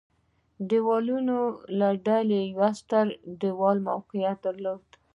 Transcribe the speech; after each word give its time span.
دېوالونو 0.69 1.39
له 1.79 1.89
ډلې 2.05 2.39
یو 2.55 2.63
ستر 2.79 3.05
دېوال 3.41 3.77
موقعیت 3.89 4.37
درلود. 4.45 4.85